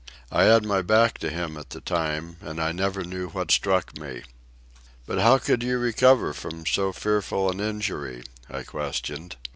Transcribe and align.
I 0.31 0.45
had 0.45 0.65
my 0.65 0.81
back 0.81 1.19
to 1.19 1.29
him 1.29 1.57
at 1.57 1.69
the 1.69 1.79
time, 1.79 2.37
and 2.41 2.59
I 2.59 2.71
never 2.71 3.03
knew 3.03 3.27
what 3.29 3.51
struck 3.51 3.95
me." 3.99 4.23
"But 5.05 5.19
how 5.19 5.37
could 5.37 5.61
you 5.61 5.77
recover 5.77 6.33
from 6.33 6.65
so 6.65 6.91
fearful 6.91 7.51
an 7.51 7.59
injury?" 7.59 8.23
I 8.49 8.63
questioned. 8.63 9.35